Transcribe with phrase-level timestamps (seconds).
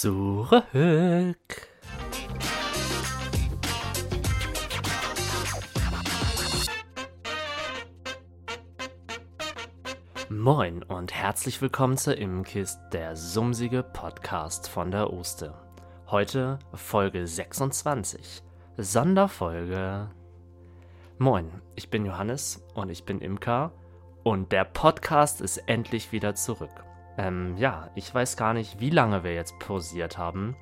[0.00, 0.64] Zurück.
[10.30, 15.54] Moin und herzlich willkommen zur Immenkist, der sumsige Podcast von der Oste.
[16.08, 18.42] Heute Folge 26,
[18.78, 20.10] Sonderfolge.
[21.18, 23.72] Moin, ich bin Johannes und ich bin Imker
[24.24, 26.82] und der Podcast ist endlich wieder zurück.
[27.18, 30.56] Ähm, ja, ich weiß gar nicht, wie lange wir jetzt pausiert haben.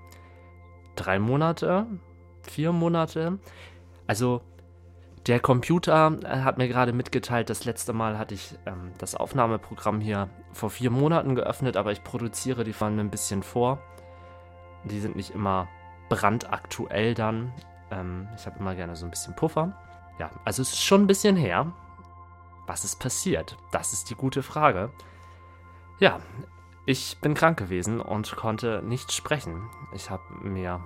[0.97, 1.87] Drei Monate?
[2.43, 3.39] Vier Monate?
[4.07, 4.43] Also,
[5.27, 10.01] der Computer äh, hat mir gerade mitgeteilt, das letzte Mal hatte ich ähm, das Aufnahmeprogramm
[10.01, 13.79] hier vor vier Monaten geöffnet, aber ich produziere die Fallen ein bisschen vor.
[14.85, 15.69] Die sind nicht immer
[16.09, 17.53] brandaktuell dann.
[17.91, 19.73] Ähm, ich habe immer gerne so ein bisschen Puffer.
[20.19, 21.73] Ja, also es ist schon ein bisschen her.
[22.67, 23.57] Was ist passiert?
[23.73, 24.91] Das ist die gute Frage.
[26.01, 26.19] Ja,
[26.87, 29.69] ich bin krank gewesen und konnte nicht sprechen.
[29.95, 30.81] Ich habe mir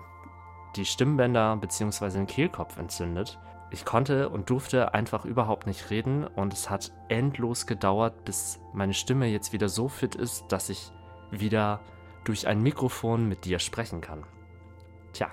[0.74, 2.10] die Stimmbänder bzw.
[2.10, 3.38] den Kehlkopf entzündet.
[3.70, 8.92] Ich konnte und durfte einfach überhaupt nicht reden und es hat endlos gedauert, bis meine
[8.92, 10.90] Stimme jetzt wieder so fit ist, dass ich
[11.30, 11.80] wieder
[12.24, 14.24] durch ein Mikrofon mit dir sprechen kann.
[15.12, 15.30] Tja,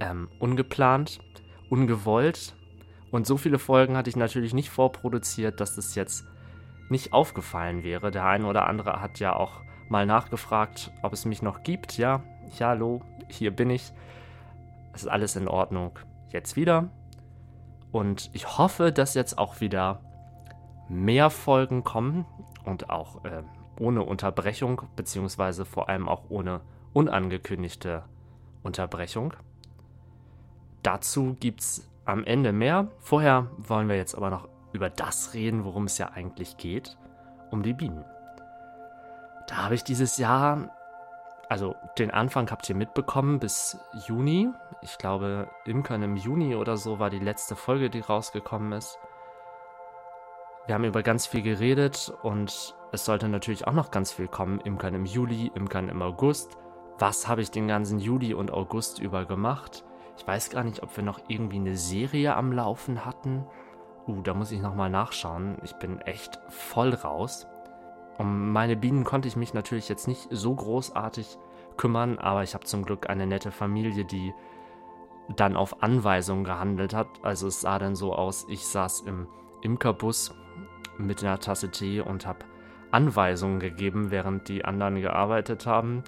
[0.00, 1.20] ähm, ungeplant,
[1.68, 2.56] ungewollt
[3.10, 6.24] und so viele Folgen hatte ich natürlich nicht vorproduziert, dass es jetzt
[6.90, 8.10] nicht aufgefallen wäre.
[8.10, 11.96] Der eine oder andere hat ja auch mal nachgefragt, ob es mich noch gibt.
[11.96, 12.22] Ja,
[12.58, 13.92] ja, hallo, hier bin ich.
[14.92, 15.98] Es ist alles in Ordnung.
[16.30, 16.88] Jetzt wieder.
[17.92, 20.00] Und ich hoffe, dass jetzt auch wieder
[20.88, 22.24] mehr Folgen kommen
[22.64, 23.42] und auch äh,
[23.78, 26.60] ohne Unterbrechung, beziehungsweise vor allem auch ohne
[26.92, 28.04] unangekündigte
[28.62, 29.34] Unterbrechung.
[30.82, 32.88] Dazu gibt es am Ende mehr.
[32.98, 36.96] Vorher wollen wir jetzt aber noch über das reden, worum es ja eigentlich geht,
[37.50, 38.04] um die Bienen.
[39.46, 40.70] Da habe ich dieses Jahr,
[41.48, 44.48] also den Anfang habt ihr mitbekommen bis Juni.
[44.82, 48.98] Ich glaube, Imkern im Juni oder so war die letzte Folge, die rausgekommen ist.
[50.66, 54.60] Wir haben über ganz viel geredet und es sollte natürlich auch noch ganz viel kommen.
[54.60, 56.56] Imkern im Juli, Imkern im August.
[56.98, 59.84] Was habe ich den ganzen Juli und August über gemacht?
[60.16, 63.46] Ich weiß gar nicht, ob wir noch irgendwie eine Serie am Laufen hatten.
[64.06, 65.58] Uh, da muss ich nochmal nachschauen.
[65.62, 67.46] Ich bin echt voll raus.
[68.18, 71.38] Um meine Bienen konnte ich mich natürlich jetzt nicht so großartig
[71.76, 74.34] kümmern, aber ich habe zum Glück eine nette Familie, die
[75.36, 77.08] dann auf Anweisung gehandelt hat.
[77.22, 79.26] Also es sah dann so aus, ich saß im
[79.62, 80.34] Imkerbus
[80.98, 82.40] mit einer Tasse Tee und habe
[82.90, 86.02] Anweisungen gegeben, während die anderen gearbeitet haben.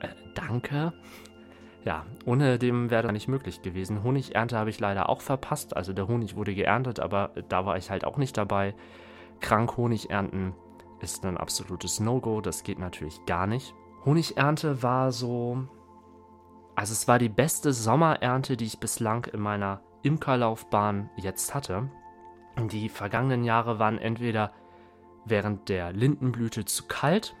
[0.00, 0.92] Äh, danke.
[1.88, 4.02] Ja, ohne dem wäre das nicht möglich gewesen.
[4.02, 5.74] Honigernte habe ich leider auch verpasst.
[5.74, 8.74] Also der Honig wurde geerntet, aber da war ich halt auch nicht dabei.
[9.40, 10.54] Krank Honig ernten
[11.00, 12.42] ist ein absolutes No-Go.
[12.42, 13.74] Das geht natürlich gar nicht.
[14.04, 15.66] Honigernte war so.
[16.74, 21.88] Also es war die beste Sommerernte, die ich bislang in meiner Imkerlaufbahn jetzt hatte.
[22.70, 24.52] Die vergangenen Jahre waren entweder
[25.24, 27.34] während der Lindenblüte zu kalt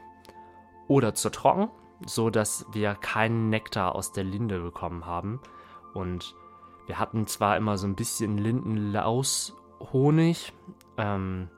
[0.86, 1.68] oder zu trocken
[2.06, 5.40] so dass wir keinen Nektar aus der Linde bekommen haben.
[5.94, 6.34] Und
[6.86, 10.52] wir hatten zwar immer so ein bisschen Lindenlaus-Honig,
[10.96, 11.48] ähm,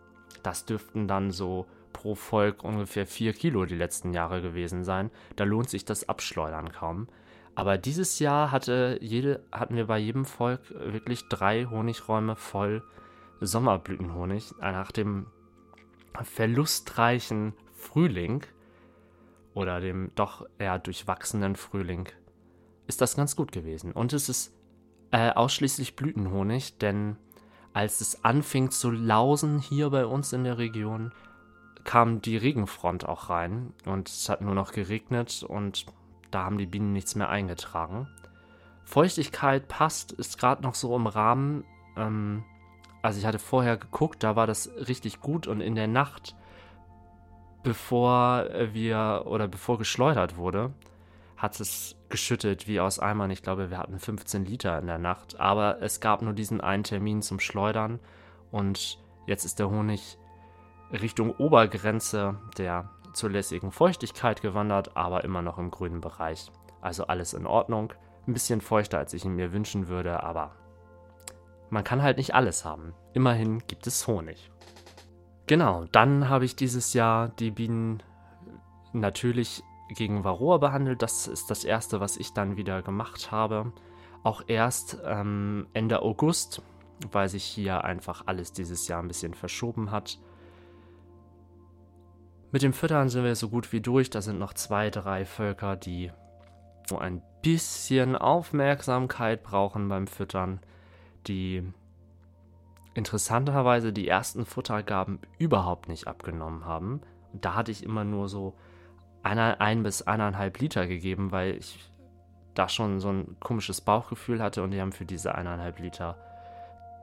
[0.42, 5.10] das dürften dann so pro Volk ungefähr 4 Kilo die letzten Jahre gewesen sein.
[5.36, 7.08] Da lohnt sich das Abschleudern kaum.
[7.54, 12.82] Aber dieses Jahr hatte jede, hatten wir bei jedem Volk wirklich drei Honigräume voll
[13.40, 14.54] Sommerblütenhonig.
[14.60, 15.26] Nach dem
[16.22, 18.46] verlustreichen Frühling
[19.54, 22.08] oder dem doch eher durchwachsenen Frühling
[22.86, 23.92] ist das ganz gut gewesen.
[23.92, 24.52] Und es ist
[25.12, 27.16] äh, ausschließlich Blütenhonig, denn
[27.72, 31.12] als es anfing zu lausen hier bei uns in der Region,
[31.84, 35.86] kam die Regenfront auch rein und es hat nur noch geregnet und
[36.30, 38.08] da haben die Bienen nichts mehr eingetragen.
[38.84, 41.64] Feuchtigkeit passt, ist gerade noch so im Rahmen.
[41.96, 42.44] Ähm,
[43.02, 46.34] also ich hatte vorher geguckt, da war das richtig gut und in der Nacht
[47.62, 50.72] bevor wir oder bevor geschleudert wurde,
[51.36, 53.30] hat es geschüttet wie aus Eimern.
[53.30, 55.40] Ich glaube, wir hatten 15 Liter in der Nacht.
[55.40, 57.98] Aber es gab nur diesen einen Termin zum Schleudern
[58.50, 60.18] und jetzt ist der Honig
[60.92, 66.50] Richtung Obergrenze der zulässigen Feuchtigkeit gewandert, aber immer noch im grünen Bereich.
[66.80, 67.92] Also alles in Ordnung.
[68.26, 70.52] Ein bisschen feuchter, als ich ihn mir wünschen würde, aber
[71.70, 72.94] man kann halt nicht alles haben.
[73.14, 74.50] Immerhin gibt es Honig.
[75.50, 78.04] Genau, dann habe ich dieses Jahr die Bienen
[78.92, 81.02] natürlich gegen Varroa behandelt.
[81.02, 83.72] Das ist das erste, was ich dann wieder gemacht habe.
[84.22, 86.62] Auch erst ähm, Ende August,
[87.10, 90.20] weil sich hier einfach alles dieses Jahr ein bisschen verschoben hat.
[92.52, 94.08] Mit dem Füttern sind wir so gut wie durch.
[94.08, 96.12] Da sind noch zwei, drei Völker, die
[96.88, 100.60] so ein bisschen Aufmerksamkeit brauchen beim Füttern,
[101.26, 101.72] die
[102.94, 107.00] interessanterweise die ersten Futtergaben überhaupt nicht abgenommen haben.
[107.32, 108.54] Und da hatte ich immer nur so
[109.22, 111.90] eine, ein bis eineinhalb Liter gegeben, weil ich
[112.54, 116.16] da schon so ein komisches Bauchgefühl hatte und die haben für diese eineinhalb Liter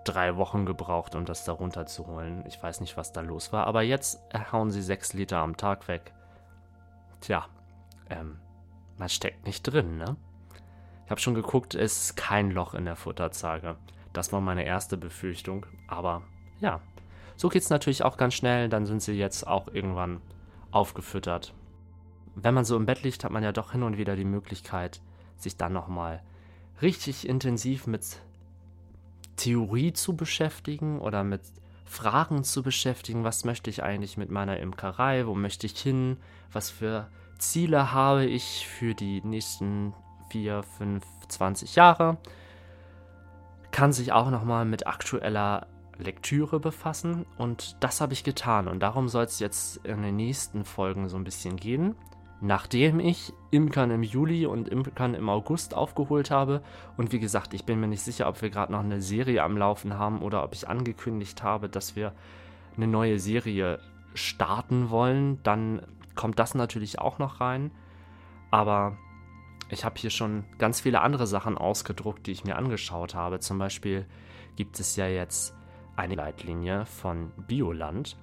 [0.04, 2.46] drei Wochen gebraucht, um das da runterzuholen.
[2.48, 4.20] Ich weiß nicht, was da los war, aber jetzt
[4.52, 6.14] hauen sie sechs Liter am Tag weg.
[7.22, 7.46] Tja,
[8.10, 8.40] ähm,
[8.98, 10.16] man steckt nicht drin, ne?
[11.06, 13.78] Ich habe schon geguckt, es ist kein Loch in der Futterzage.
[14.18, 16.24] Das war meine erste Befürchtung, aber
[16.60, 16.82] ja,
[17.36, 20.22] so geht es natürlich auch ganz schnell, dann sind sie jetzt auch irgendwann
[20.72, 21.54] aufgefüttert.
[22.34, 25.02] Wenn man so im Bett liegt, hat man ja doch hin und wieder die Möglichkeit,
[25.36, 26.24] sich dann nochmal
[26.82, 28.20] richtig intensiv mit
[29.36, 31.42] Theorie zu beschäftigen oder mit
[31.86, 33.24] Fragen zu beschäftigen.
[33.24, 35.28] Was möchte ich eigentlich mit meiner Imkerei?
[35.28, 36.18] Wo möchte ich hin?
[36.52, 39.94] Was für Ziele habe ich für die nächsten
[40.32, 42.18] 4, 5, 20 Jahre?
[43.78, 45.68] Kann sich auch nochmal mit aktueller
[46.00, 50.66] Lektüre befassen und das habe ich getan und darum soll es jetzt in den nächsten
[50.66, 51.94] Folgen so ein bisschen gehen
[52.42, 56.62] nachdem ich Imkern im Juli und Imkern im August aufgeholt habe.
[56.96, 59.58] Und wie gesagt, ich bin mir nicht sicher, ob wir gerade noch eine Serie am
[59.58, 62.14] Laufen haben oder ob ich angekündigt habe, dass wir
[62.76, 63.80] eine neue Serie
[64.14, 65.42] starten wollen.
[65.44, 65.82] Dann
[66.16, 67.72] kommt das natürlich auch noch rein.
[68.52, 68.98] Aber
[69.70, 73.40] ich habe hier schon ganz viele andere Sachen ausgedruckt, die ich mir angeschaut habe.
[73.40, 74.06] Zum Beispiel
[74.56, 75.54] gibt es ja jetzt
[75.96, 78.18] eine Leitlinie von Bioland.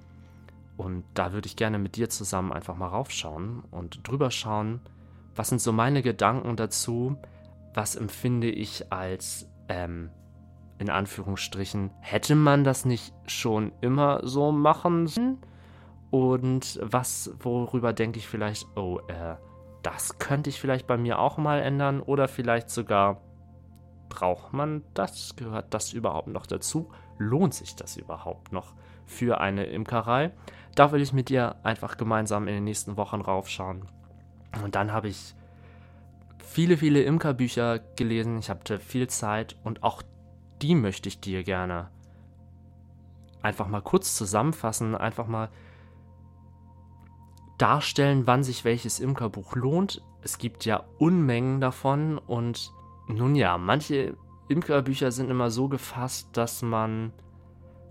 [0.76, 4.80] Und da würde ich gerne mit dir zusammen einfach mal raufschauen und drüber schauen,
[5.36, 7.16] was sind so meine Gedanken dazu,
[7.74, 10.10] was empfinde ich als, ähm,
[10.78, 15.38] in Anführungsstrichen, hätte man das nicht schon immer so machen sollen?
[16.10, 19.34] Und was, worüber denke ich vielleicht, oh, äh,
[19.84, 23.20] das könnte ich vielleicht bei mir auch mal ändern oder vielleicht sogar,
[24.08, 25.36] braucht man das?
[25.36, 26.90] Gehört das überhaupt noch dazu?
[27.18, 28.74] Lohnt sich das überhaupt noch
[29.06, 30.32] für eine Imkerei?
[30.74, 33.86] Da will ich mit dir einfach gemeinsam in den nächsten Wochen raufschauen.
[34.62, 35.34] Und dann habe ich
[36.38, 38.38] viele, viele Imkerbücher gelesen.
[38.38, 40.02] Ich hatte viel Zeit und auch
[40.62, 41.90] die möchte ich dir gerne
[43.42, 45.50] einfach mal kurz zusammenfassen, einfach mal
[47.58, 50.02] darstellen, wann sich welches Imkerbuch lohnt.
[50.22, 52.72] Es gibt ja Unmengen davon und
[53.06, 54.16] nun ja, manche
[54.48, 57.12] Imkerbücher sind immer so gefasst, dass man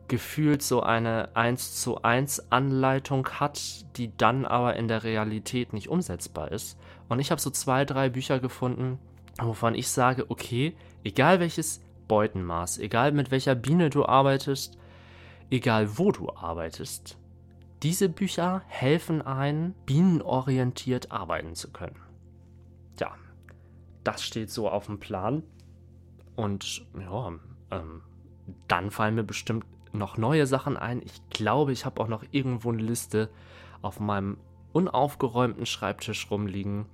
[0.07, 5.87] gefühlt so eine 1 zu 1 Anleitung hat, die dann aber in der Realität nicht
[5.87, 6.77] umsetzbar ist.
[7.09, 8.99] Und ich habe so zwei, drei Bücher gefunden,
[9.41, 14.77] wovon ich sage, okay, egal welches Beutenmaß, egal mit welcher Biene du arbeitest,
[15.49, 17.17] egal wo du arbeitest,
[17.83, 21.99] diese Bücher helfen ein, bienenorientiert arbeiten zu können.
[22.97, 23.15] Ja,
[24.05, 25.43] das steht so auf dem Plan.
[26.35, 27.33] Und ja,
[27.71, 28.01] ähm,
[28.69, 31.01] dann fallen mir bestimmt noch neue Sachen ein.
[31.03, 33.29] Ich glaube, ich habe auch noch irgendwo eine Liste
[33.81, 34.37] auf meinem
[34.71, 36.85] unaufgeräumten Schreibtisch rumliegen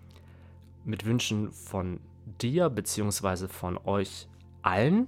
[0.83, 1.99] mit Wünschen von
[2.41, 3.47] dir bzw.
[3.47, 4.27] von euch
[4.63, 5.07] allen.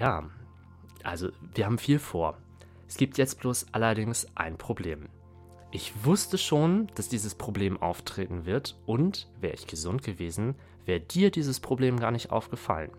[0.00, 0.28] Ja,
[1.04, 2.36] also wir haben viel vor.
[2.88, 5.08] Es gibt jetzt bloß allerdings ein Problem.
[5.70, 11.30] Ich wusste schon, dass dieses Problem auftreten wird und wäre ich gesund gewesen, wäre dir
[11.30, 12.90] dieses Problem gar nicht aufgefallen.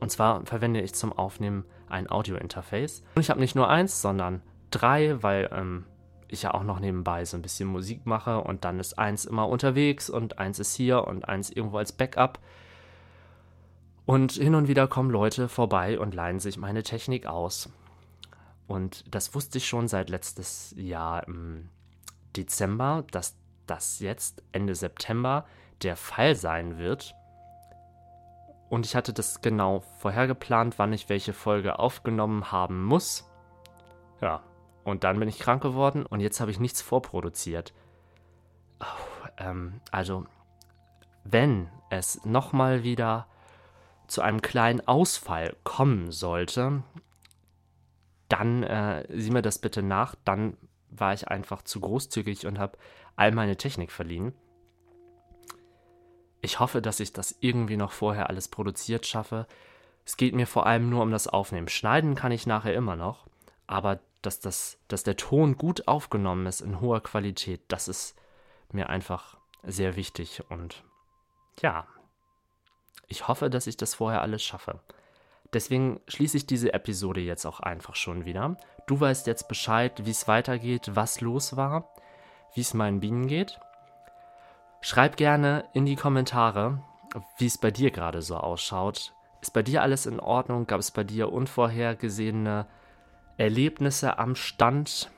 [0.00, 3.02] Und zwar verwende ich zum Aufnehmen ein Audio-Interface.
[3.14, 5.86] Und ich habe nicht nur eins, sondern drei, weil ähm,
[6.28, 9.48] ich ja auch noch nebenbei so ein bisschen Musik mache und dann ist eins immer
[9.48, 12.38] unterwegs und eins ist hier und eins irgendwo als Backup.
[14.04, 17.70] Und hin und wieder kommen Leute vorbei und leihen sich meine Technik aus.
[18.68, 21.70] Und das wusste ich schon seit letztes Jahr im
[22.36, 23.34] Dezember, dass
[23.66, 25.46] das jetzt Ende September
[25.82, 27.14] der Fall sein wird.
[28.68, 33.26] Und ich hatte das genau vorher geplant, wann ich welche Folge aufgenommen haben muss.
[34.20, 34.42] Ja,
[34.84, 37.72] und dann bin ich krank geworden und jetzt habe ich nichts vorproduziert.
[38.80, 40.26] Oh, ähm, also,
[41.24, 43.26] wenn es nochmal wieder
[44.06, 46.82] zu einem kleinen Ausfall kommen sollte,
[48.28, 50.14] dann äh, sieh mir das bitte nach.
[50.24, 50.56] Dann
[50.90, 52.78] war ich einfach zu großzügig und habe
[53.16, 54.32] all meine Technik verliehen.
[56.40, 59.46] Ich hoffe, dass ich das irgendwie noch vorher alles produziert schaffe.
[60.04, 61.68] Es geht mir vor allem nur um das Aufnehmen.
[61.68, 63.26] Schneiden kann ich nachher immer noch,
[63.66, 68.16] aber dass, das, dass der Ton gut aufgenommen ist in hoher Qualität, das ist
[68.72, 70.42] mir einfach sehr wichtig.
[70.48, 70.84] Und
[71.60, 71.86] ja,
[73.06, 74.80] ich hoffe, dass ich das vorher alles schaffe.
[75.52, 78.56] Deswegen schließe ich diese Episode jetzt auch einfach schon wieder.
[78.86, 81.88] Du weißt jetzt Bescheid, wie es weitergeht, was los war,
[82.54, 83.58] wie es meinen Bienen geht.
[84.80, 86.82] Schreib gerne in die Kommentare,
[87.38, 89.14] wie es bei dir gerade so ausschaut.
[89.40, 90.66] Ist bei dir alles in Ordnung?
[90.66, 92.66] Gab es bei dir unvorhergesehene
[93.36, 95.10] Erlebnisse am Stand?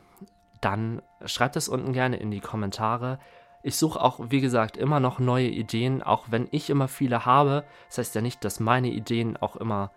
[0.61, 3.19] Dann schreib das unten gerne in die Kommentare.
[3.63, 7.65] Ich suche auch, wie gesagt, immer noch neue Ideen, auch wenn ich immer viele habe.
[7.89, 9.91] Das heißt ja nicht, dass meine Ideen auch immer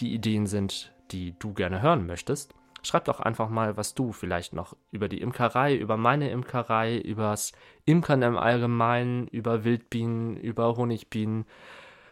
[0.00, 2.54] die Ideen sind, die du gerne hören möchtest.
[2.82, 7.52] Schreib doch einfach mal, was du vielleicht noch über die Imkerei, über meine Imkerei, übers
[7.84, 11.44] Imkern im Allgemeinen, über Wildbienen, über Honigbienen,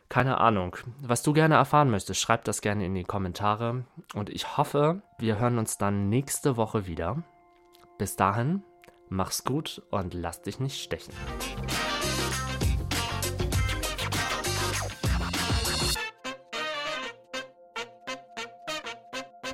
[0.09, 0.77] keine Ahnung.
[1.01, 3.85] Was du gerne erfahren möchtest, schreib das gerne in die Kommentare.
[4.15, 7.23] Und ich hoffe, wir hören uns dann nächste Woche wieder.
[7.99, 8.63] Bis dahin,
[9.09, 11.15] mach's gut und lass dich nicht stechen.